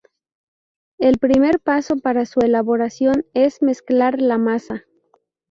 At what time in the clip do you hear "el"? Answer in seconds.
0.97-1.19